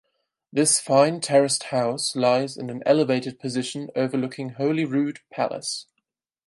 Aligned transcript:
This 0.51 0.79
fine 0.79 1.19
terraced 1.21 1.65
house 1.65 2.15
lies 2.15 2.57
in 2.57 2.71
an 2.71 2.81
elevated 2.87 3.39
position 3.39 3.91
overlooking 3.95 4.49
Holyrood 4.53 5.19
Palace. 5.31 5.85